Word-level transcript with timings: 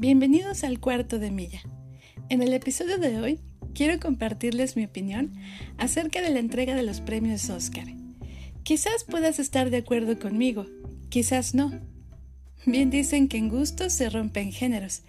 Bienvenidos 0.00 0.62
al 0.62 0.78
cuarto 0.78 1.18
de 1.18 1.32
milla. 1.32 1.60
En 2.28 2.40
el 2.40 2.52
episodio 2.52 2.98
de 2.98 3.20
hoy 3.20 3.40
quiero 3.74 3.98
compartirles 3.98 4.76
mi 4.76 4.84
opinión 4.84 5.32
acerca 5.76 6.22
de 6.22 6.30
la 6.30 6.38
entrega 6.38 6.76
de 6.76 6.84
los 6.84 7.00
premios 7.00 7.50
Oscar. 7.50 7.86
Quizás 8.62 9.02
puedas 9.02 9.40
estar 9.40 9.70
de 9.70 9.78
acuerdo 9.78 10.16
conmigo, 10.20 10.66
quizás 11.08 11.52
no. 11.52 11.72
Bien 12.64 12.90
dicen 12.90 13.26
que 13.26 13.38
en 13.38 13.48
gustos 13.48 13.92
se 13.92 14.08
rompen 14.08 14.52
géneros, 14.52 15.02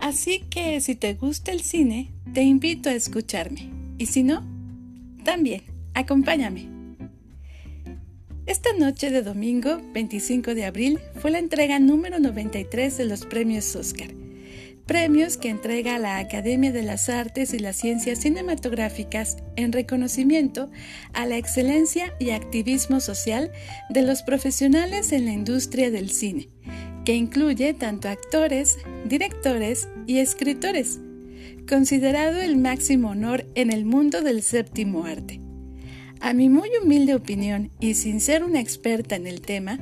así 0.00 0.40
que 0.50 0.80
si 0.80 0.96
te 0.96 1.14
gusta 1.14 1.52
el 1.52 1.60
cine, 1.60 2.10
te 2.32 2.42
invito 2.42 2.90
a 2.90 2.94
escucharme, 2.94 3.70
y 3.98 4.06
si 4.06 4.24
no, 4.24 4.44
también, 5.22 5.62
acompáñame. 5.94 6.68
Esta 8.46 8.72
noche 8.76 9.12
de 9.12 9.22
domingo 9.22 9.80
25 9.92 10.56
de 10.56 10.64
abril 10.64 10.98
fue 11.20 11.30
la 11.30 11.38
entrega 11.38 11.78
número 11.78 12.18
93 12.18 12.96
de 12.98 13.04
los 13.04 13.26
premios 13.26 13.76
Oscar, 13.76 14.08
premios 14.86 15.38
que 15.38 15.48
entrega 15.48 15.98
la 15.98 16.18
Academia 16.18 16.70
de 16.70 16.82
las 16.82 17.08
Artes 17.08 17.54
y 17.54 17.58
las 17.58 17.76
Ciencias 17.76 18.20
Cinematográficas 18.20 19.38
en 19.56 19.72
reconocimiento 19.72 20.70
a 21.14 21.26
la 21.26 21.38
excelencia 21.38 22.14
y 22.18 22.30
activismo 22.30 23.00
social 23.00 23.50
de 23.88 24.02
los 24.02 24.22
profesionales 24.22 25.12
en 25.12 25.24
la 25.24 25.32
industria 25.32 25.90
del 25.90 26.10
cine, 26.10 26.48
que 27.04 27.14
incluye 27.14 27.72
tanto 27.72 28.08
actores, 28.08 28.78
directores 29.06 29.88
y 30.06 30.18
escritores, 30.18 31.00
considerado 31.68 32.40
el 32.40 32.56
máximo 32.56 33.10
honor 33.10 33.46
en 33.54 33.72
el 33.72 33.86
mundo 33.86 34.20
del 34.20 34.42
séptimo 34.42 35.06
arte. 35.06 35.40
A 36.20 36.32
mi 36.32 36.48
muy 36.48 36.70
humilde 36.82 37.14
opinión 37.14 37.70
y 37.80 37.94
sin 37.94 38.20
ser 38.20 38.44
una 38.44 38.60
experta 38.60 39.16
en 39.16 39.26
el 39.26 39.40
tema, 39.40 39.78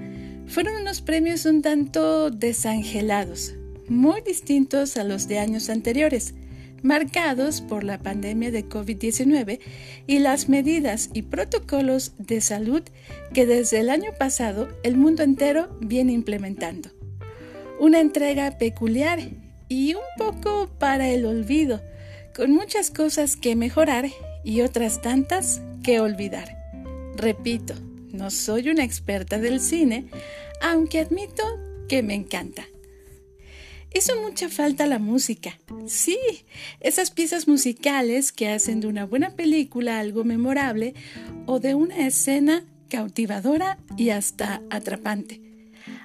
fueron 0.46 0.80
unos 0.80 1.00
premios 1.00 1.44
un 1.44 1.62
tanto 1.62 2.30
desangelados, 2.30 3.54
muy 3.92 4.22
distintos 4.22 4.96
a 4.96 5.04
los 5.04 5.28
de 5.28 5.38
años 5.38 5.68
anteriores, 5.68 6.34
marcados 6.82 7.60
por 7.60 7.84
la 7.84 7.98
pandemia 7.98 8.50
de 8.50 8.68
COVID-19 8.68 9.60
y 10.06 10.18
las 10.18 10.48
medidas 10.48 11.10
y 11.12 11.22
protocolos 11.22 12.12
de 12.18 12.40
salud 12.40 12.82
que 13.32 13.46
desde 13.46 13.80
el 13.80 13.90
año 13.90 14.10
pasado 14.18 14.68
el 14.82 14.96
mundo 14.96 15.22
entero 15.22 15.76
viene 15.80 16.12
implementando. 16.12 16.90
Una 17.78 18.00
entrega 18.00 18.58
peculiar 18.58 19.20
y 19.68 19.94
un 19.94 20.02
poco 20.18 20.68
para 20.78 21.08
el 21.08 21.24
olvido, 21.24 21.82
con 22.34 22.50
muchas 22.50 22.90
cosas 22.90 23.36
que 23.36 23.56
mejorar 23.56 24.06
y 24.42 24.62
otras 24.62 25.02
tantas 25.02 25.60
que 25.84 26.00
olvidar. 26.00 26.58
Repito, 27.16 27.74
no 28.10 28.30
soy 28.30 28.70
una 28.70 28.84
experta 28.84 29.38
del 29.38 29.60
cine, 29.60 30.06
aunque 30.60 31.00
admito 31.00 31.42
que 31.88 32.02
me 32.02 32.14
encanta. 32.14 32.64
Hizo 33.94 34.20
mucha 34.22 34.48
falta 34.48 34.86
la 34.86 34.98
música. 34.98 35.58
Sí, 35.86 36.18
esas 36.80 37.10
piezas 37.10 37.46
musicales 37.46 38.32
que 38.32 38.48
hacen 38.48 38.80
de 38.80 38.86
una 38.86 39.04
buena 39.04 39.30
película 39.30 39.98
algo 39.98 40.24
memorable 40.24 40.94
o 41.46 41.60
de 41.60 41.74
una 41.74 42.06
escena 42.06 42.64
cautivadora 42.88 43.78
y 43.96 44.10
hasta 44.10 44.62
atrapante. 44.70 45.40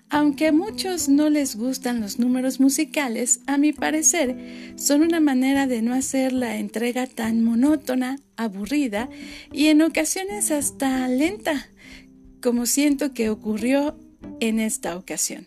Aunque 0.09 0.47
a 0.47 0.51
muchos 0.53 1.09
no 1.09 1.29
les 1.29 1.57
gustan 1.57 1.99
los 1.99 2.17
números 2.17 2.61
musicales, 2.61 3.41
a 3.45 3.57
mi 3.57 3.73
parecer 3.73 4.73
son 4.77 5.01
una 5.01 5.19
manera 5.19 5.67
de 5.67 5.81
no 5.81 5.93
hacer 5.93 6.31
la 6.31 6.57
entrega 6.57 7.07
tan 7.07 7.43
monótona, 7.43 8.17
aburrida 8.37 9.09
y 9.51 9.67
en 9.67 9.81
ocasiones 9.81 10.51
hasta 10.51 11.07
lenta, 11.09 11.69
como 12.41 12.65
siento 12.65 13.13
que 13.13 13.29
ocurrió 13.29 13.99
en 14.39 14.59
esta 14.59 14.95
ocasión. 14.95 15.45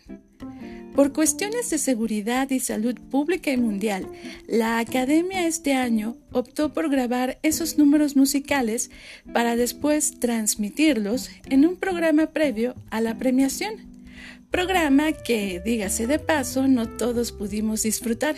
Por 0.95 1.13
cuestiones 1.13 1.69
de 1.69 1.77
seguridad 1.77 2.49
y 2.49 2.59
salud 2.59 2.95
pública 3.09 3.51
y 3.51 3.57
mundial, 3.57 4.07
la 4.47 4.79
Academia 4.79 5.47
este 5.47 5.73
año 5.73 6.17
optó 6.31 6.73
por 6.73 6.89
grabar 6.89 7.39
esos 7.43 7.77
números 7.77 8.15
musicales 8.15 8.91
para 9.33 9.55
después 9.55 10.19
transmitirlos 10.19 11.29
en 11.45 11.65
un 11.65 11.77
programa 11.77 12.27
previo 12.27 12.75
a 12.89 13.01
la 13.01 13.17
premiación 13.17 13.91
programa 14.51 15.13
que, 15.13 15.61
dígase 15.63 16.05
de 16.07 16.19
paso, 16.19 16.67
no 16.67 16.87
todos 16.87 17.31
pudimos 17.31 17.83
disfrutar. 17.83 18.35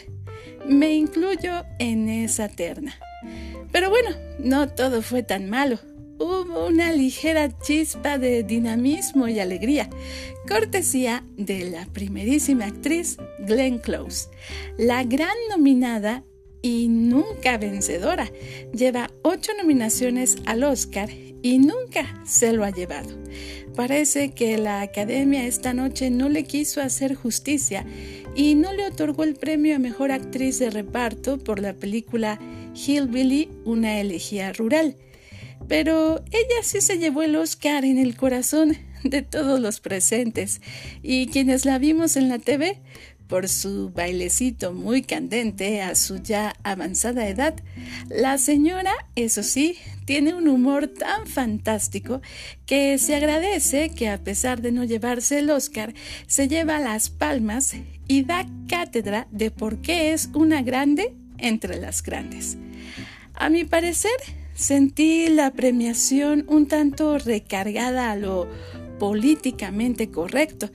Me 0.66 0.94
incluyo 0.94 1.66
en 1.80 2.08
esa 2.08 2.48
terna. 2.48 2.94
Pero 3.72 3.90
bueno, 3.90 4.12
no 4.38 4.70
todo 4.70 5.02
fue 5.02 5.24
tan 5.24 5.50
malo. 5.50 5.80
Hubo 6.26 6.68
una 6.68 6.94
ligera 6.94 7.60
chispa 7.60 8.18
de 8.18 8.44
dinamismo 8.44 9.28
y 9.28 9.42
alegría, 9.42 9.90
cortesía 10.48 11.26
de 11.36 11.70
la 11.70 11.86
primerísima 11.88 12.68
actriz 12.68 13.18
Glenn 13.40 13.78
Close, 13.78 14.30
la 14.78 15.04
gran 15.04 15.36
nominada 15.50 16.24
y 16.62 16.88
nunca 16.88 17.58
vencedora. 17.58 18.32
Lleva 18.72 19.12
ocho 19.22 19.52
nominaciones 19.58 20.38
al 20.46 20.64
Oscar 20.64 21.10
y 21.42 21.60
nunca 21.60 22.24
se 22.26 22.54
lo 22.54 22.64
ha 22.64 22.70
llevado. 22.70 23.10
Parece 23.76 24.32
que 24.32 24.58
la 24.58 24.80
Academia 24.80 25.46
esta 25.46 25.74
noche 25.74 26.10
no 26.10 26.30
le 26.30 26.46
quiso 26.46 26.82
hacer 26.82 27.16
justicia 27.16 27.86
y 28.34 28.56
no 28.56 28.72
le 28.72 28.88
otorgó 28.88 29.26
el 29.26 29.36
premio 29.36 29.76
a 29.76 29.80
Mejor 29.80 30.14
Actriz 30.14 30.58
de 30.60 30.70
Reparto 30.70 31.38
por 31.38 31.60
la 31.60 31.74
película 31.74 32.40
Hillbilly, 32.76 33.50
una 33.66 34.00
elegía 34.00 34.54
rural. 34.54 34.96
Pero 35.68 36.24
ella 36.32 36.64
sí 36.64 36.82
se 36.82 36.98
llevó 36.98 37.24
el 37.24 37.36
Oscar 37.36 37.86
en 37.86 37.98
el 37.98 38.16
corazón 38.16 38.78
de 39.04 39.22
todos 39.22 39.60
los 39.60 39.80
presentes 39.80 40.62
y 41.02 41.28
quienes 41.28 41.66
la 41.66 41.78
vimos 41.78 42.16
en 42.16 42.30
la 42.30 42.40
TV 42.40 42.82
por 43.28 43.50
su 43.50 43.90
bailecito 43.90 44.74
muy 44.74 45.02
candente 45.02 45.82
a 45.82 45.96
su 45.96 46.22
ya 46.22 46.56
avanzada 46.64 47.28
edad, 47.28 47.56
la 48.08 48.38
señora, 48.38 48.92
eso 49.16 49.42
sí, 49.42 49.76
tiene 50.06 50.36
un 50.36 50.48
humor 50.48 50.88
tan 50.88 51.26
fantástico 51.26 52.22
que 52.66 52.98
se 53.00 53.16
agradece 53.16 53.90
que 53.90 54.10
a 54.10 54.24
pesar 54.24 54.62
de 54.62 54.72
no 54.72 54.84
llevarse 54.84 55.40
el 55.40 55.50
Oscar, 55.50 55.96
se 56.28 56.48
lleva 56.48 56.80
las 56.80 57.10
palmas 57.10 57.74
y 58.08 58.24
da 58.24 58.46
cátedra 58.68 59.28
de 59.32 59.50
por 59.50 59.82
qué 59.82 60.14
es 60.14 60.30
una 60.34 60.62
grande 60.62 61.16
entre 61.38 61.80
las 61.80 62.04
grandes. 62.04 62.58
A 63.34 63.50
mi 63.50 63.64
parecer, 63.64 64.12
sentí 64.54 65.28
la 65.28 65.52
premiación 65.52 66.46
un 66.48 66.68
tanto 66.68 67.18
recargada 67.18 68.12
a 68.12 68.16
lo 68.16 68.48
políticamente 69.00 70.10
correcto. 70.10 70.70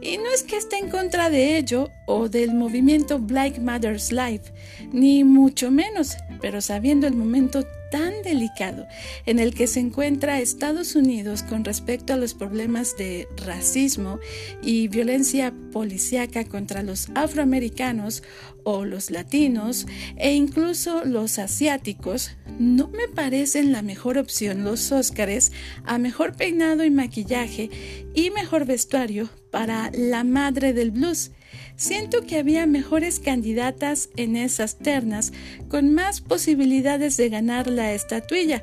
Y 0.00 0.18
no 0.18 0.30
es 0.34 0.42
que 0.42 0.56
esté 0.56 0.78
en 0.78 0.90
contra 0.90 1.30
de 1.30 1.56
ello 1.56 1.88
o 2.06 2.28
del 2.28 2.54
movimiento 2.54 3.18
Black 3.18 3.58
Matters 3.58 4.10
Life, 4.10 4.52
ni 4.92 5.22
mucho 5.22 5.70
menos, 5.70 6.16
pero 6.40 6.60
sabiendo 6.60 7.06
el 7.06 7.14
momento 7.14 7.64
tan 7.92 8.22
delicado 8.22 8.88
en 9.26 9.38
el 9.38 9.54
que 9.54 9.66
se 9.66 9.78
encuentra 9.78 10.40
Estados 10.40 10.96
Unidos 10.96 11.42
con 11.42 11.62
respecto 11.62 12.14
a 12.14 12.16
los 12.16 12.32
problemas 12.32 12.96
de 12.96 13.28
racismo 13.36 14.18
y 14.62 14.88
violencia 14.88 15.52
policíaca 15.72 16.46
contra 16.46 16.82
los 16.82 17.10
afroamericanos 17.14 18.22
o 18.64 18.86
los 18.86 19.10
latinos 19.10 19.86
e 20.16 20.32
incluso 20.32 21.04
los 21.04 21.38
asiáticos, 21.38 22.30
no 22.58 22.88
me 22.88 23.08
parecen 23.08 23.72
la 23.72 23.82
mejor 23.82 24.16
opción 24.16 24.64
los 24.64 24.90
Óscares 24.90 25.52
a 25.84 25.98
mejor 25.98 26.34
peinado 26.34 26.84
y 26.84 26.90
maquillaje 26.90 27.68
y 28.14 28.30
mejor 28.30 28.64
vestuario 28.64 29.28
para 29.50 29.90
la 29.92 30.24
madre 30.24 30.72
del 30.72 30.92
blues. 30.92 31.30
Siento 31.82 32.22
que 32.22 32.38
había 32.38 32.64
mejores 32.64 33.18
candidatas 33.18 34.08
en 34.14 34.36
esas 34.36 34.78
ternas 34.78 35.32
con 35.68 35.92
más 35.92 36.20
posibilidades 36.20 37.16
de 37.16 37.28
ganar 37.28 37.66
la 37.66 37.92
estatuilla, 37.92 38.62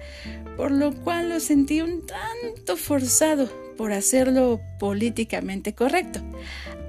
por 0.56 0.72
lo 0.72 0.96
cual 0.96 1.28
lo 1.28 1.42
sentí 1.42 1.82
un 1.82 2.06
tanto 2.06 2.78
forzado 2.78 3.52
por 3.76 3.92
hacerlo 3.92 4.62
políticamente 4.80 5.76
correcto. 5.76 6.22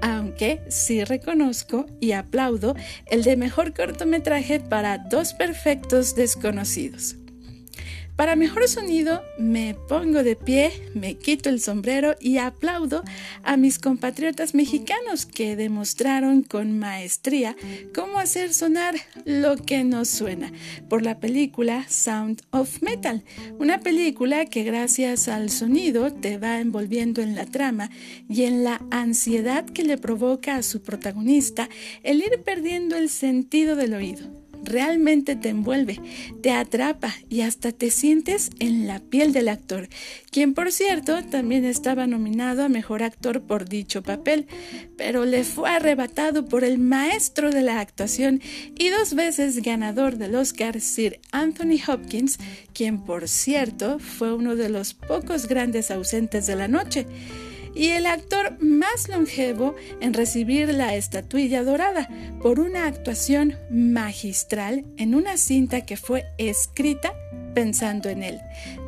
Aunque 0.01 0.61
sí 0.69 1.03
reconozco 1.03 1.85
y 1.99 2.13
aplaudo 2.13 2.77
el 3.07 3.23
de 3.23 3.35
mejor 3.35 3.73
cortometraje 3.73 4.61
para 4.61 4.99
dos 4.99 5.33
perfectos 5.33 6.15
desconocidos. 6.15 7.17
Para 8.15 8.35
mejor 8.35 8.67
sonido 8.67 9.23
me 9.39 9.73
pongo 9.87 10.23
de 10.23 10.35
pie, 10.35 10.71
me 10.93 11.15
quito 11.17 11.49
el 11.49 11.59
sombrero 11.59 12.15
y 12.19 12.37
aplaudo 12.37 13.03
a 13.41 13.57
mis 13.57 13.79
compatriotas 13.79 14.53
mexicanos 14.53 15.25
que 15.25 15.55
demostraron 15.55 16.43
con 16.43 16.77
maestría 16.77 17.55
cómo 17.95 18.19
hacer 18.19 18.53
sonar 18.53 18.95
lo 19.25 19.55
que 19.55 19.83
nos 19.83 20.09
suena 20.09 20.51
por 20.89 21.01
la 21.01 21.19
película 21.19 21.85
Sound 21.89 22.43
of 22.51 22.81
Metal, 22.81 23.23
una 23.57 23.79
película 23.79 24.45
que 24.45 24.63
gracias 24.63 25.27
al 25.27 25.49
sonido 25.49 26.13
te 26.13 26.37
va 26.37 26.59
envolviendo 26.59 27.21
en 27.21 27.33
la 27.33 27.45
trama 27.45 27.89
y 28.29 28.43
en 28.43 28.63
la 28.63 28.81
ansiedad 28.91 29.65
que 29.65 29.83
le 29.83 29.97
provoca 29.97 30.57
a 30.57 30.63
su 30.63 30.81
protagonista 30.81 31.69
el 32.03 32.21
ir 32.21 32.41
perdiendo 32.43 32.97
el 32.97 33.09
sentido 33.09 33.75
del 33.75 33.93
oído 33.93 34.40
realmente 34.63 35.35
te 35.35 35.49
envuelve, 35.49 35.99
te 36.41 36.51
atrapa 36.51 37.13
y 37.29 37.41
hasta 37.41 37.71
te 37.71 37.91
sientes 37.91 38.49
en 38.59 38.87
la 38.87 38.99
piel 38.99 39.33
del 39.33 39.49
actor, 39.49 39.89
quien 40.31 40.53
por 40.53 40.71
cierto 40.71 41.23
también 41.23 41.65
estaba 41.65 42.07
nominado 42.07 42.63
a 42.63 42.69
Mejor 42.69 43.03
Actor 43.03 43.41
por 43.41 43.67
dicho 43.67 44.01
papel, 44.03 44.47
pero 44.97 45.25
le 45.25 45.43
fue 45.43 45.69
arrebatado 45.69 46.45
por 46.45 46.63
el 46.63 46.77
maestro 46.77 47.51
de 47.51 47.61
la 47.61 47.79
actuación 47.79 48.41
y 48.77 48.89
dos 48.89 49.13
veces 49.13 49.61
ganador 49.61 50.17
del 50.17 50.35
Oscar 50.35 50.79
Sir 50.81 51.19
Anthony 51.31 51.79
Hopkins, 51.87 52.39
quien 52.73 53.03
por 53.03 53.27
cierto 53.27 53.99
fue 53.99 54.33
uno 54.33 54.55
de 54.55 54.69
los 54.69 54.93
pocos 54.93 55.47
grandes 55.47 55.91
ausentes 55.91 56.47
de 56.47 56.55
la 56.55 56.67
noche 56.67 57.05
y 57.75 57.89
el 57.89 58.05
actor 58.05 58.57
más 58.61 59.07
longevo 59.09 59.75
en 59.99 60.13
recibir 60.13 60.69
la 60.73 60.95
estatuilla 60.95 61.63
dorada 61.63 62.09
por 62.41 62.59
una 62.59 62.85
actuación 62.85 63.55
magistral 63.69 64.85
en 64.97 65.15
una 65.15 65.37
cinta 65.37 65.85
que 65.85 65.97
fue 65.97 66.25
escrita 66.37 67.13
pensando 67.53 68.09
en 68.09 68.23
él, 68.23 68.39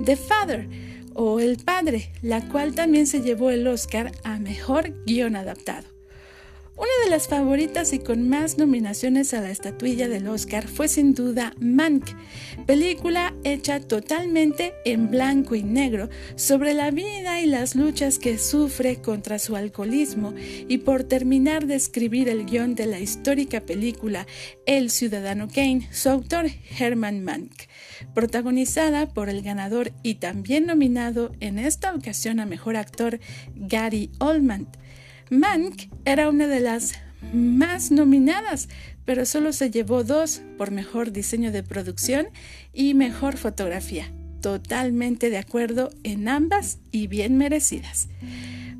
The 0.04 0.16
Father 0.16 0.68
o 1.14 1.40
El 1.40 1.58
Padre, 1.58 2.12
la 2.22 2.42
cual 2.50 2.74
también 2.74 3.08
se 3.08 3.22
llevó 3.22 3.52
el 3.52 3.68
Oscar 3.68 4.12
a 4.24 4.40
Mejor 4.40 4.94
Guión 5.06 5.36
Adaptado. 5.36 5.93
Una 6.76 6.90
de 7.04 7.12
las 7.12 7.28
favoritas 7.28 7.94
y 7.94 8.00
con 8.00 8.28
más 8.28 8.58
nominaciones 8.58 9.36
a 9.36 9.42
la 9.42 9.52
estatuilla 9.52 10.10
del 10.10 10.28
Oscar 10.28 10.68
fue 10.68 10.88
sin 10.88 11.14
duda 11.14 11.54
Mank, 11.60 12.04
película 12.66 13.36
hecha 13.44 13.80
totalmente 13.80 14.74
en 14.84 15.12
blanco 15.12 15.54
y 15.54 15.62
negro 15.62 16.10
sobre 16.36 16.74
la 16.74 16.90
vida 16.90 17.42
y 17.42 17.46
las 17.46 17.76
luchas 17.76 18.18
que 18.18 18.40
sufre 18.40 19.04
contra 19.04 19.38
su 19.38 19.56
alcoholismo 19.56 20.34
y 20.68 20.80
por 20.80 21.04
terminar 21.04 21.68
de 21.68 21.76
escribir 21.76 22.28
el 22.28 22.44
guion 22.44 22.74
de 22.74 22.88
la 22.88 23.00
histórica 23.00 23.62
película 23.62 24.26
El 24.66 24.90
Ciudadano 24.90 25.48
Kane, 25.50 25.88
su 25.92 26.10
autor 26.10 26.48
Herman 26.80 27.24
Mank, 27.24 27.54
protagonizada 28.16 29.14
por 29.14 29.30
el 29.30 29.44
ganador 29.44 29.92
y 30.02 30.16
también 30.16 30.66
nominado 30.66 31.34
en 31.40 31.60
esta 31.60 31.94
ocasión 31.94 32.40
a 32.40 32.48
Mejor 32.48 32.78
Actor 32.78 33.20
Gary 33.56 34.10
Oldman. 34.18 34.68
Mank 35.30 35.90
era 36.06 36.30
una 36.30 36.48
de 36.48 36.60
las 36.60 36.94
más 37.34 37.92
nominadas, 37.92 38.70
pero 39.06 39.26
solo 39.26 39.54
se 39.54 39.72
llevó 39.72 40.04
dos 40.04 40.42
por 40.58 40.72
mejor 40.72 41.12
diseño 41.12 41.52
de 41.52 41.64
producción 41.64 42.28
y 42.74 42.94
mejor 42.94 43.38
fotografía. 43.38 44.12
Totalmente 44.42 45.30
de 45.30 45.38
acuerdo 45.38 45.90
en 46.04 46.28
ambas 46.28 46.80
y 46.92 47.08
bien 47.08 47.38
merecidas. 47.38 48.10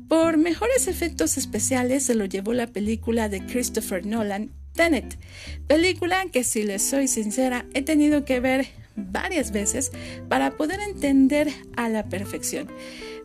Por 0.08 0.36
mejores 0.36 0.86
efectos 0.86 1.38
especiales 1.38 2.04
se 2.04 2.14
lo 2.14 2.26
llevó 2.26 2.52
la 2.52 2.66
película 2.66 3.28
de 3.28 3.44
Christopher 3.46 4.04
Nolan, 4.04 4.50
Tenet, 4.74 5.18
película 5.66 6.26
que 6.32 6.44
si 6.44 6.64
les 6.64 6.82
soy 6.82 7.08
sincera 7.08 7.64
he 7.74 7.82
tenido 7.82 8.24
que 8.24 8.40
ver 8.40 8.66
varias 8.96 9.52
veces 9.52 9.92
para 10.28 10.56
poder 10.56 10.80
entender 10.80 11.48
a 11.76 11.88
la 11.88 12.08
perfección. 12.08 12.68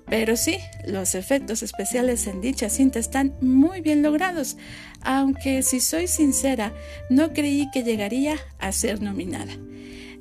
Pero 0.10 0.36
sí, 0.38 0.58
los 0.88 1.14
efectos 1.14 1.62
especiales 1.62 2.26
en 2.26 2.42
dicha 2.42 2.70
cinta 2.70 2.98
están 2.98 3.36
muy 3.42 3.82
bien 3.82 4.02
logrados, 4.02 4.58
aunque 5.02 5.62
si 5.62 5.80
soy 5.80 6.08
sincera, 6.08 6.74
no 7.10 7.32
creí 7.32 7.70
que 7.72 7.84
llegaría 7.84 8.36
a 8.58 8.72
ser 8.72 9.02
nominada. 9.02 9.54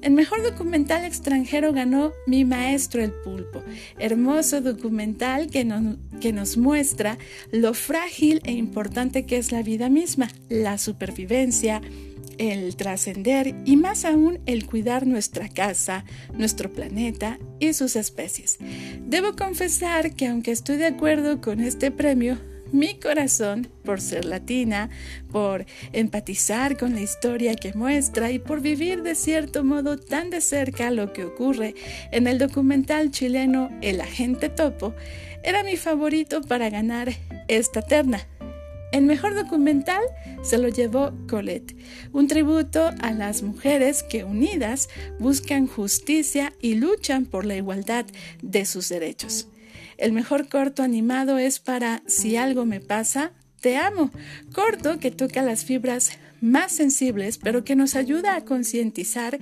El 0.00 0.12
mejor 0.12 0.42
documental 0.44 1.04
extranjero 1.04 1.72
ganó 1.72 2.12
Mi 2.26 2.44
Maestro 2.44 3.02
el 3.02 3.12
Pulpo, 3.12 3.64
hermoso 3.98 4.60
documental 4.60 5.48
que, 5.50 5.66
que 6.20 6.32
nos 6.32 6.56
muestra 6.56 7.18
lo 7.50 7.74
frágil 7.74 8.40
e 8.44 8.52
importante 8.52 9.26
que 9.26 9.38
es 9.38 9.50
la 9.50 9.62
vida 9.62 9.88
misma, 9.88 10.28
la 10.48 10.78
supervivencia, 10.78 11.80
el 12.38 12.76
trascender 12.76 13.54
y 13.64 13.76
más 13.76 14.04
aún 14.04 14.40
el 14.46 14.66
cuidar 14.66 15.06
nuestra 15.06 15.48
casa, 15.48 16.04
nuestro 16.32 16.72
planeta 16.72 17.38
y 17.58 17.72
sus 17.72 17.96
especies. 17.96 18.58
Debo 19.06 19.36
confesar 19.36 20.14
que 20.14 20.28
aunque 20.28 20.52
estoy 20.52 20.76
de 20.76 20.86
acuerdo 20.86 21.40
con 21.40 21.60
este 21.60 21.90
premio, 21.90 22.38
mi 22.72 22.98
corazón, 23.00 23.68
por 23.82 24.00
ser 24.00 24.24
latina, 24.24 24.90
por 25.30 25.64
empatizar 25.92 26.76
con 26.76 26.94
la 26.94 27.00
historia 27.00 27.54
que 27.54 27.72
muestra 27.72 28.30
y 28.30 28.38
por 28.38 28.60
vivir 28.60 29.02
de 29.02 29.14
cierto 29.14 29.64
modo 29.64 29.96
tan 29.98 30.30
de 30.30 30.40
cerca 30.40 30.90
lo 30.90 31.12
que 31.12 31.24
ocurre 31.24 31.74
en 32.12 32.26
el 32.26 32.38
documental 32.38 33.10
chileno 33.10 33.70
El 33.80 34.00
Agente 34.00 34.48
Topo, 34.48 34.94
era 35.42 35.62
mi 35.62 35.76
favorito 35.76 36.42
para 36.42 36.68
ganar 36.68 37.12
esta 37.48 37.80
terna. 37.80 38.26
El 38.90 39.04
mejor 39.04 39.34
documental 39.34 40.02
se 40.42 40.56
lo 40.56 40.68
llevó 40.68 41.12
Colette, 41.28 41.76
un 42.12 42.26
tributo 42.26 42.90
a 43.00 43.12
las 43.12 43.42
mujeres 43.42 44.02
que 44.02 44.24
unidas 44.24 44.88
buscan 45.18 45.66
justicia 45.66 46.54
y 46.60 46.74
luchan 46.74 47.26
por 47.26 47.44
la 47.44 47.56
igualdad 47.56 48.06
de 48.40 48.64
sus 48.64 48.88
derechos. 48.88 49.48
El 49.98 50.12
mejor 50.12 50.48
corto 50.48 50.82
animado 50.82 51.38
es 51.38 51.58
para 51.58 52.02
Si 52.06 52.36
algo 52.36 52.64
me 52.64 52.80
pasa, 52.80 53.32
te 53.60 53.76
amo, 53.76 54.10
corto 54.54 54.98
que 54.98 55.10
toca 55.10 55.42
las 55.42 55.64
fibras 55.64 56.12
más 56.40 56.72
sensibles, 56.72 57.38
pero 57.38 57.64
que 57.64 57.76
nos 57.76 57.94
ayuda 57.94 58.36
a 58.36 58.44
concientizar 58.44 59.38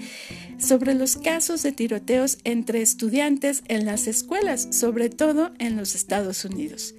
sobre 0.58 0.94
los 0.94 1.16
casos 1.16 1.62
de 1.62 1.72
tiroteos 1.72 2.38
entre 2.44 2.82
estudiantes 2.82 3.62
en 3.68 3.84
las 3.84 4.06
escuelas, 4.06 4.68
sobre 4.70 5.08
todo 5.08 5.52
en 5.58 5.76
los 5.76 5.94
Estados 5.94 6.44
Unidos. 6.44 6.94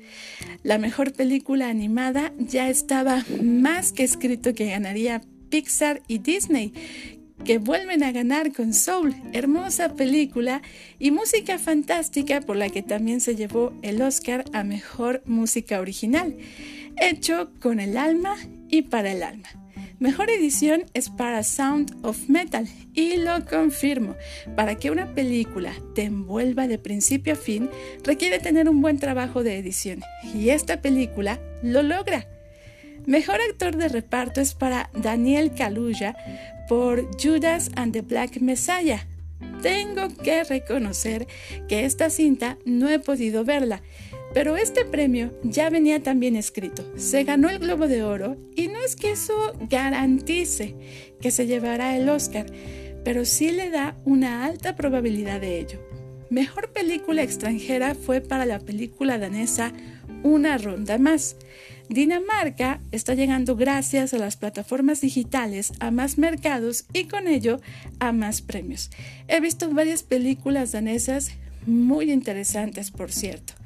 La 0.63 0.77
mejor 0.77 1.13
película 1.13 1.69
animada 1.69 2.33
ya 2.37 2.69
estaba 2.69 3.25
más 3.41 3.91
que 3.91 4.03
escrito 4.03 4.53
que 4.53 4.69
ganaría 4.69 5.21
Pixar 5.49 6.01
y 6.07 6.17
Disney, 6.19 6.73
que 7.45 7.59
vuelven 7.59 8.03
a 8.03 8.11
ganar 8.11 8.51
con 8.51 8.73
Soul, 8.73 9.15
hermosa 9.31 9.95
película 9.95 10.61
y 10.99 11.11
música 11.11 11.59
fantástica 11.59 12.41
por 12.41 12.57
la 12.57 12.69
que 12.69 12.81
también 12.81 13.21
se 13.21 13.35
llevó 13.35 13.73
el 13.83 14.01
Oscar 14.01 14.43
a 14.53 14.63
Mejor 14.63 15.21
Música 15.25 15.79
Original, 15.79 16.35
hecho 16.97 17.51
con 17.61 17.79
el 17.79 17.95
alma 17.95 18.35
y 18.69 18.83
para 18.83 19.11
el 19.11 19.23
alma. 19.23 19.47
Mejor 19.99 20.29
edición 20.29 20.85
es 20.93 21.09
para 21.09 21.41
Sound 21.41 21.97
of 22.03 22.29
Metal 22.29 22.67
y 22.93 23.17
lo 23.17 23.43
confirmo. 23.47 24.15
Para 24.55 24.75
que 24.75 24.91
una 24.91 25.15
película 25.15 25.73
te 25.95 26.03
envuelva 26.03 26.67
de 26.67 26.77
principio 26.77 27.33
a 27.33 27.35
fin 27.35 27.67
requiere 28.03 28.37
tener 28.37 28.69
un 28.69 28.79
buen 28.79 28.99
trabajo 28.99 29.41
de 29.41 29.57
edición 29.57 30.03
y 30.35 30.49
esta 30.49 30.83
película 30.83 31.39
lo 31.63 31.81
logra. 31.81 32.27
Mejor 33.07 33.39
actor 33.49 33.75
de 33.75 33.89
reparto 33.89 34.39
es 34.39 34.53
para 34.53 34.91
Daniel 34.93 35.51
Kaluuya 35.55 36.15
por 36.69 37.09
Judas 37.19 37.71
and 37.75 37.91
the 37.91 38.01
Black 38.01 38.39
Messiah. 38.39 39.07
Tengo 39.63 40.09
que 40.09 40.43
reconocer 40.43 41.25
que 41.67 41.85
esta 41.85 42.11
cinta 42.11 42.59
no 42.65 42.87
he 42.87 42.99
podido 42.99 43.43
verla 43.43 43.81
pero 44.37 44.55
este 44.55 44.85
premio 44.85 45.33
ya 45.41 45.71
venía 45.71 46.03
también 46.03 46.35
escrito. 46.35 46.85
Se 46.95 47.23
ganó 47.23 47.49
el 47.49 47.57
Globo 47.57 47.87
de 47.87 48.03
Oro 48.03 48.37
y 48.55 48.67
no 48.67 48.77
es 48.85 48.95
que 48.95 49.09
eso 49.09 49.33
garantice 49.67 50.75
que 51.19 51.31
se 51.31 51.47
llevará 51.47 51.97
el 51.97 52.07
Oscar, 52.07 52.45
pero 53.03 53.25
sí 53.25 53.49
le 53.49 53.71
da 53.71 53.97
una 54.05 54.45
alta 54.45 54.75
probabilidad 54.75 55.41
de 55.41 55.59
ello. 55.59 55.79
Mejor 56.29 56.71
película 56.71 57.23
extranjera 57.23 57.95
fue 57.95 58.21
para 58.21 58.45
la 58.45 58.59
película 58.59 59.17
danesa 59.17 59.73
Una 60.21 60.59
ronda 60.59 60.99
más. 60.99 61.37
Dinamarca 61.89 62.79
está 62.91 63.15
llegando 63.15 63.55
gracias 63.55 64.13
a 64.13 64.19
las 64.19 64.37
plataformas 64.37 65.01
digitales 65.01 65.73
a 65.79 65.89
más 65.89 66.19
mercados 66.19 66.85
y 66.93 67.05
con 67.05 67.27
ello 67.27 67.59
a 67.97 68.11
más 68.11 68.43
premios. 68.43 68.91
He 69.27 69.39
visto 69.39 69.67
varias 69.71 70.03
películas 70.03 70.73
danesas 70.73 71.31
muy 71.65 72.11
interesantes, 72.11 72.91
por 72.91 73.11
cierto. 73.11 73.56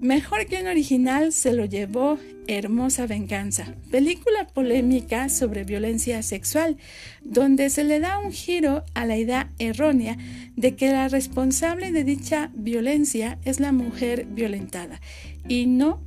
Mejor 0.00 0.46
guion 0.46 0.68
original 0.68 1.32
se 1.32 1.52
lo 1.52 1.64
llevó 1.64 2.20
Hermosa 2.46 3.08
Venganza, 3.08 3.74
película 3.90 4.46
polémica 4.46 5.28
sobre 5.28 5.64
violencia 5.64 6.22
sexual, 6.22 6.76
donde 7.22 7.68
se 7.68 7.82
le 7.82 7.98
da 7.98 8.18
un 8.18 8.30
giro 8.30 8.84
a 8.94 9.04
la 9.04 9.16
idea 9.16 9.50
errónea 9.58 10.16
de 10.54 10.76
que 10.76 10.92
la 10.92 11.08
responsable 11.08 11.90
de 11.90 12.04
dicha 12.04 12.52
violencia 12.54 13.40
es 13.44 13.58
la 13.58 13.72
mujer 13.72 14.26
violentada 14.26 15.00
y 15.48 15.66
no 15.66 16.00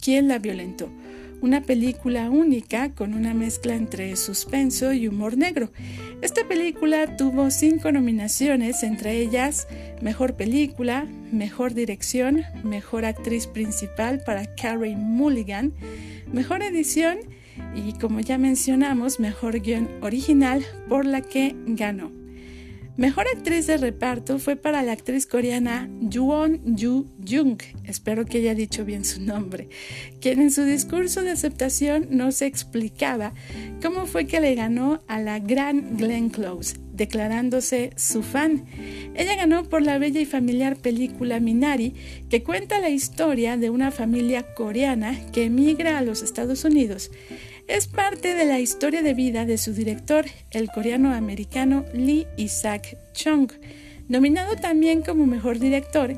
quien 0.00 0.26
la 0.26 0.40
violentó 0.40 0.90
una 1.40 1.62
película 1.62 2.30
única 2.30 2.94
con 2.94 3.14
una 3.14 3.34
mezcla 3.34 3.74
entre 3.74 4.14
suspenso 4.16 4.92
y 4.92 5.08
humor 5.08 5.36
negro. 5.36 5.70
Esta 6.22 6.46
película 6.46 7.16
tuvo 7.16 7.50
cinco 7.50 7.92
nominaciones, 7.92 8.82
entre 8.82 9.18
ellas 9.18 9.66
Mejor 10.02 10.36
Película, 10.36 11.06
Mejor 11.32 11.74
Dirección, 11.74 12.44
Mejor 12.62 13.04
Actriz 13.04 13.46
Principal 13.46 14.20
para 14.24 14.54
Carrie 14.54 14.96
Mulligan, 14.96 15.72
Mejor 16.32 16.62
Edición 16.62 17.18
y 17.74 17.92
como 17.94 18.20
ya 18.20 18.38
mencionamos, 18.38 19.20
Mejor 19.20 19.60
Guión 19.60 19.88
Original 20.02 20.64
por 20.88 21.06
la 21.06 21.20
que 21.22 21.54
ganó. 21.66 22.19
Mejor 22.96 23.26
actriz 23.34 23.66
de 23.66 23.76
reparto 23.76 24.38
fue 24.38 24.56
para 24.56 24.82
la 24.82 24.92
actriz 24.92 25.26
coreana 25.26 25.88
Yoon 26.00 26.76
Yu 26.76 27.08
Jung, 27.26 27.58
espero 27.84 28.26
que 28.26 28.38
haya 28.38 28.54
dicho 28.54 28.84
bien 28.84 29.04
su 29.04 29.22
nombre, 29.22 29.68
quien 30.20 30.40
en 30.40 30.50
su 30.50 30.64
discurso 30.64 31.22
de 31.22 31.30
aceptación 31.30 32.08
no 32.10 32.32
se 32.32 32.46
explicaba 32.46 33.32
cómo 33.82 34.06
fue 34.06 34.26
que 34.26 34.40
le 34.40 34.54
ganó 34.54 35.02
a 35.06 35.20
la 35.20 35.38
gran 35.38 35.96
Glenn 35.96 36.28
Close, 36.30 36.76
declarándose 36.92 37.90
su 37.96 38.22
fan. 38.22 38.66
Ella 39.14 39.36
ganó 39.36 39.64
por 39.64 39.82
la 39.82 39.98
bella 39.98 40.20
y 40.20 40.26
familiar 40.26 40.76
película 40.76 41.40
Minari, 41.40 41.94
que 42.28 42.42
cuenta 42.42 42.80
la 42.80 42.90
historia 42.90 43.56
de 43.56 43.70
una 43.70 43.92
familia 43.92 44.52
coreana 44.54 45.16
que 45.32 45.44
emigra 45.44 45.96
a 45.96 46.02
los 46.02 46.22
Estados 46.22 46.64
Unidos 46.64 47.10
es 47.70 47.86
parte 47.86 48.34
de 48.34 48.44
la 48.44 48.58
historia 48.58 49.00
de 49.00 49.14
vida 49.14 49.46
de 49.46 49.56
su 49.56 49.72
director, 49.72 50.24
el 50.50 50.68
coreano-americano 50.70 51.84
Lee 51.94 52.26
Isaac 52.36 52.98
Chung, 53.12 53.48
nominado 54.08 54.56
también 54.56 55.02
como 55.02 55.24
mejor 55.24 55.60
director, 55.60 56.16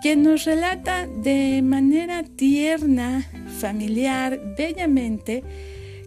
quien 0.00 0.22
nos 0.22 0.46
relata 0.46 1.06
de 1.06 1.60
manera 1.62 2.22
tierna, 2.22 3.30
familiar, 3.60 4.40
bellamente, 4.56 5.44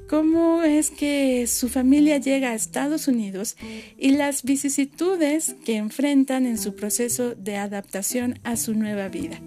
cómo 0.09 0.63
es 0.63 0.89
que 0.89 1.45
su 1.45 1.69
familia 1.69 2.17
llega 2.17 2.49
a 2.49 2.55
Estados 2.55 3.07
Unidos 3.07 3.57
y 3.95 4.11
las 4.11 4.41
vicisitudes 4.41 5.55
que 5.65 5.77
enfrentan 5.77 6.47
en 6.47 6.57
su 6.57 6.75
proceso 6.75 7.35
de 7.35 7.57
adaptación 7.57 8.39
a 8.43 8.55
su 8.55 8.73
nueva 8.73 9.07
vida. 9.07 9.39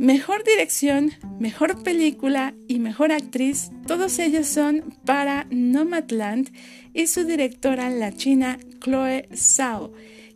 Mejor 0.00 0.44
dirección, 0.44 1.10
mejor 1.38 1.82
película 1.82 2.54
y 2.66 2.78
mejor 2.78 3.12
actriz, 3.12 3.70
todos 3.86 4.18
ellos 4.18 4.46
son 4.46 4.96
para 5.04 5.46
Nomadland 5.50 6.50
y 6.94 7.06
su 7.06 7.24
directora, 7.24 7.90
la 7.90 8.10
china 8.10 8.58
Chloe 8.82 9.28
Zhao, 9.36 9.92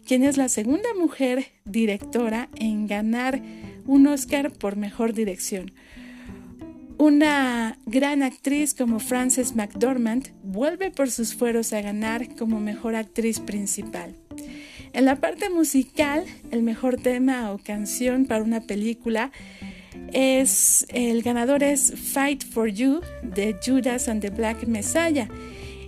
quien 0.07 0.23
es 0.23 0.37
la 0.37 0.51
segunda 0.51 0.91
mujer 0.93 1.47
directora 1.65 2.51
en 2.57 2.87
ganar 2.87 3.41
un 3.87 4.07
Oscar 4.07 4.53
por 4.53 4.77
mejor 4.77 5.15
dirección. 5.15 5.73
Una 6.99 7.79
gran 7.87 8.23
actriz 8.23 8.75
como 8.75 8.99
Frances 8.99 9.57
McDormand 9.57 10.29
vuelve 10.43 10.91
por 10.91 11.11
sus 11.11 11.35
fueros 11.35 11.73
a 11.73 11.81
ganar 11.81 12.37
como 12.37 12.61
mejor 12.61 12.97
actriz 12.97 13.41
principal. 13.41 14.15
En 14.95 15.07
la 15.07 15.17
parte 15.17 15.51
musical, 15.51 16.25
el 16.53 16.63
mejor 16.63 16.99
tema 16.99 17.51
o 17.51 17.59
canción 17.59 18.27
para 18.27 18.45
una 18.45 18.61
película 18.61 19.33
es 20.13 20.87
el 20.89 21.23
ganador 21.23 21.65
es 21.65 21.93
Fight 21.97 22.45
for 22.45 22.69
You 22.69 23.01
de 23.25 23.57
Judas 23.61 24.09
and 24.09 24.23
the 24.23 24.31
Black 24.31 24.69
Messiah, 24.69 25.27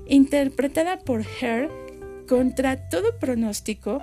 interpretada 0.09 0.99
por 0.99 1.25
Her 1.41 1.71
contra 2.27 2.89
todo 2.89 3.17
pronóstico, 3.21 4.01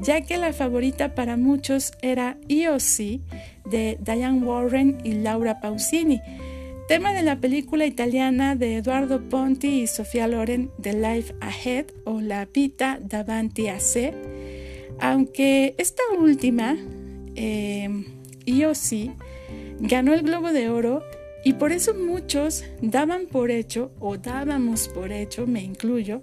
ya 0.00 0.22
que 0.22 0.38
la 0.38 0.54
favorita 0.54 1.14
para 1.14 1.36
muchos 1.36 1.92
era 2.00 2.38
EOC 2.48 3.20
de 3.66 3.98
Diane 4.00 4.42
Warren 4.42 4.96
y 5.04 5.12
Laura 5.16 5.60
Pausini, 5.60 6.22
tema 6.88 7.12
de 7.12 7.20
la 7.20 7.36
película 7.36 7.84
italiana 7.84 8.56
de 8.56 8.76
Eduardo 8.76 9.20
Ponti 9.28 9.82
y 9.82 9.86
Sofía 9.86 10.26
Loren 10.26 10.70
de 10.78 10.94
Life 10.94 11.34
Ahead 11.42 11.88
o 12.06 12.22
La 12.22 12.46
Vita 12.46 12.98
davanti 13.02 13.68
a 13.68 13.80
sé 13.80 14.14
aunque 15.00 15.74
esta 15.78 16.02
última, 16.18 16.76
eh, 17.34 17.88
sí, 18.74 19.12
ganó 19.80 20.14
el 20.14 20.22
Globo 20.22 20.52
de 20.52 20.68
Oro 20.68 21.02
y 21.44 21.54
por 21.54 21.72
eso 21.72 21.94
muchos 21.94 22.64
daban 22.80 23.26
por 23.26 23.50
hecho, 23.50 23.92
o 24.00 24.16
dábamos 24.16 24.88
por 24.88 25.12
hecho, 25.12 25.46
me 25.46 25.62
incluyo, 25.62 26.22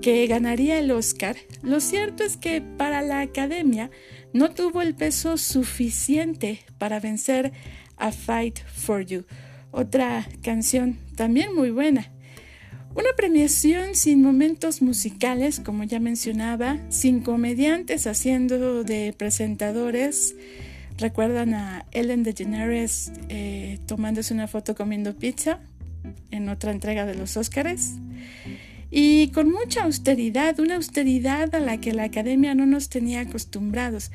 que 0.00 0.26
ganaría 0.26 0.78
el 0.78 0.90
Oscar. 0.90 1.36
Lo 1.62 1.80
cierto 1.80 2.24
es 2.24 2.36
que 2.36 2.62
para 2.62 3.02
la 3.02 3.20
academia 3.20 3.90
no 4.32 4.50
tuvo 4.50 4.80
el 4.80 4.94
peso 4.94 5.36
suficiente 5.36 6.60
para 6.78 7.00
vencer 7.00 7.52
a 7.96 8.12
Fight 8.12 8.60
for 8.66 9.04
You, 9.04 9.24
otra 9.72 10.26
canción 10.42 10.98
también 11.16 11.54
muy 11.54 11.70
buena. 11.70 12.10
Una 12.92 13.10
premiación 13.16 13.94
sin 13.94 14.20
momentos 14.20 14.82
musicales, 14.82 15.60
como 15.60 15.84
ya 15.84 16.00
mencionaba, 16.00 16.78
sin 16.88 17.20
comediantes 17.20 18.08
haciendo 18.08 18.82
de 18.82 19.14
presentadores. 19.16 20.34
¿Recuerdan 20.98 21.54
a 21.54 21.86
Ellen 21.92 22.24
DeGeneres 22.24 23.12
eh, 23.28 23.78
tomándose 23.86 24.34
una 24.34 24.48
foto 24.48 24.74
comiendo 24.74 25.14
pizza 25.14 25.60
en 26.32 26.48
otra 26.48 26.72
entrega 26.72 27.06
de 27.06 27.14
los 27.14 27.36
Óscares? 27.36 27.92
Y 28.90 29.28
con 29.28 29.52
mucha 29.52 29.84
austeridad, 29.84 30.58
una 30.58 30.74
austeridad 30.74 31.54
a 31.54 31.60
la 31.60 31.80
que 31.80 31.92
la 31.92 32.02
academia 32.04 32.56
no 32.56 32.66
nos 32.66 32.88
tenía 32.88 33.20
acostumbrados 33.20 34.10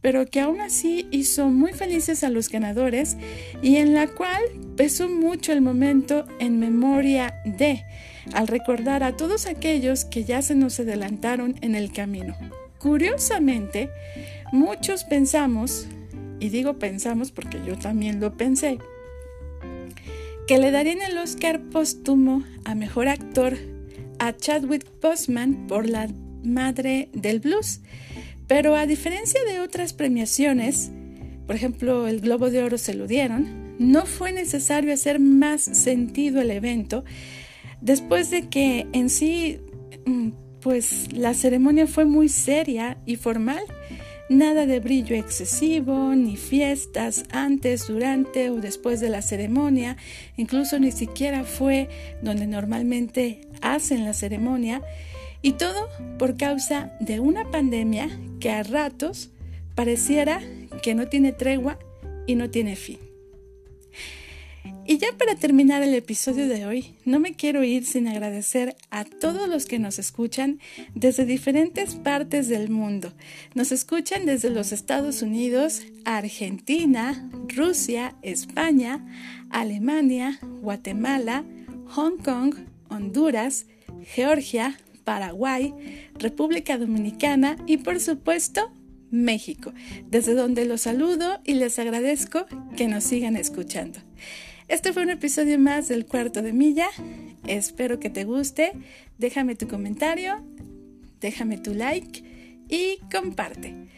pero 0.00 0.26
que 0.26 0.40
aún 0.40 0.60
así 0.60 1.08
hizo 1.10 1.48
muy 1.48 1.72
felices 1.72 2.22
a 2.24 2.30
los 2.30 2.48
ganadores 2.48 3.16
y 3.62 3.76
en 3.76 3.94
la 3.94 4.06
cual 4.06 4.42
pesó 4.76 5.08
mucho 5.08 5.52
el 5.52 5.60
momento 5.60 6.24
en 6.38 6.60
memoria 6.60 7.34
de, 7.44 7.84
al 8.32 8.46
recordar 8.46 9.02
a 9.02 9.16
todos 9.16 9.46
aquellos 9.46 10.04
que 10.04 10.24
ya 10.24 10.42
se 10.42 10.54
nos 10.54 10.78
adelantaron 10.78 11.56
en 11.62 11.74
el 11.74 11.92
camino. 11.92 12.36
Curiosamente, 12.78 13.90
muchos 14.52 15.04
pensamos, 15.04 15.88
y 16.38 16.48
digo 16.50 16.78
pensamos 16.78 17.32
porque 17.32 17.58
yo 17.66 17.76
también 17.76 18.20
lo 18.20 18.36
pensé, 18.36 18.78
que 20.46 20.58
le 20.58 20.70
darían 20.70 21.02
el 21.02 21.18
Oscar 21.18 21.60
póstumo 21.60 22.44
a 22.64 22.74
Mejor 22.74 23.08
Actor 23.08 23.58
a 24.18 24.34
Chadwick 24.36 24.86
Boseman 25.00 25.66
por 25.66 25.88
La 25.88 26.08
Madre 26.42 27.10
del 27.12 27.40
Blues, 27.40 27.80
pero 28.48 28.74
a 28.74 28.86
diferencia 28.86 29.40
de 29.44 29.60
otras 29.60 29.92
premiaciones, 29.92 30.90
por 31.46 31.54
ejemplo, 31.54 32.08
el 32.08 32.20
Globo 32.20 32.50
de 32.50 32.62
Oro 32.62 32.78
se 32.78 32.94
lo 32.94 33.06
dieron, 33.06 33.76
no 33.78 34.06
fue 34.06 34.32
necesario 34.32 34.92
hacer 34.92 35.20
más 35.20 35.60
sentido 35.62 36.40
el 36.40 36.50
evento 36.50 37.04
después 37.80 38.30
de 38.30 38.48
que 38.48 38.86
en 38.92 39.10
sí, 39.10 39.60
mm, 40.04 40.30
pues 40.60 41.12
la 41.12 41.34
ceremonia 41.34 41.86
fue 41.86 42.04
muy 42.04 42.28
seria 42.28 42.98
y 43.06 43.16
formal. 43.16 43.62
Nada 44.30 44.66
de 44.66 44.80
brillo 44.80 45.16
excesivo, 45.16 46.14
ni 46.14 46.36
fiestas 46.36 47.24
antes, 47.30 47.86
durante 47.86 48.50
o 48.50 48.56
después 48.56 49.00
de 49.00 49.08
la 49.08 49.22
ceremonia, 49.22 49.96
incluso 50.36 50.78
ni 50.78 50.92
siquiera 50.92 51.44
fue 51.44 51.88
donde 52.20 52.46
normalmente 52.46 53.40
hacen 53.62 54.04
la 54.04 54.12
ceremonia 54.12 54.82
y 55.42 55.52
todo 55.52 55.88
por 56.18 56.36
causa 56.36 56.92
de 57.00 57.20
una 57.20 57.50
pandemia 57.50 58.08
que 58.40 58.50
a 58.50 58.62
ratos 58.62 59.30
pareciera 59.74 60.40
que 60.82 60.94
no 60.94 61.08
tiene 61.08 61.32
tregua 61.32 61.78
y 62.26 62.34
no 62.34 62.50
tiene 62.50 62.76
fin. 62.76 62.98
Y 64.90 64.96
ya 64.96 65.08
para 65.18 65.34
terminar 65.34 65.82
el 65.82 65.94
episodio 65.94 66.48
de 66.48 66.64
hoy, 66.64 66.94
no 67.04 67.20
me 67.20 67.34
quiero 67.34 67.62
ir 67.62 67.84
sin 67.84 68.08
agradecer 68.08 68.74
a 68.90 69.04
todos 69.04 69.46
los 69.46 69.66
que 69.66 69.78
nos 69.78 69.98
escuchan 69.98 70.60
desde 70.94 71.26
diferentes 71.26 71.94
partes 71.94 72.48
del 72.48 72.70
mundo. 72.70 73.12
Nos 73.54 73.70
escuchan 73.70 74.24
desde 74.24 74.48
los 74.48 74.72
Estados 74.72 75.20
Unidos, 75.20 75.82
Argentina, 76.06 77.30
Rusia, 77.54 78.16
España, 78.22 79.06
Alemania, 79.50 80.38
Guatemala, 80.62 81.44
Hong 81.88 82.16
Kong, 82.16 82.54
Honduras, 82.88 83.66
Georgia, 84.14 84.74
Paraguay, 85.08 85.72
República 86.18 86.76
Dominicana 86.76 87.56
y 87.66 87.78
por 87.78 87.98
supuesto 87.98 88.70
México, 89.10 89.72
desde 90.10 90.34
donde 90.34 90.66
los 90.66 90.82
saludo 90.82 91.40
y 91.46 91.54
les 91.54 91.78
agradezco 91.78 92.44
que 92.76 92.88
nos 92.88 93.04
sigan 93.04 93.34
escuchando. 93.34 94.00
Este 94.68 94.92
fue 94.92 95.04
un 95.04 95.08
episodio 95.08 95.58
más 95.58 95.88
del 95.88 96.04
cuarto 96.04 96.42
de 96.42 96.52
milla. 96.52 96.88
Espero 97.46 97.98
que 97.98 98.10
te 98.10 98.24
guste. 98.24 98.72
Déjame 99.16 99.54
tu 99.56 99.66
comentario, 99.66 100.44
déjame 101.22 101.56
tu 101.56 101.72
like 101.72 102.22
y 102.68 102.98
comparte. 103.10 103.88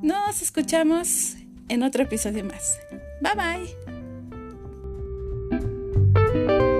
Nos 0.00 0.40
escuchamos 0.40 1.36
en 1.68 1.82
otro 1.82 2.04
episodio 2.04 2.42
más. 2.42 2.78
Bye 3.20 3.34
bye. 6.56 6.77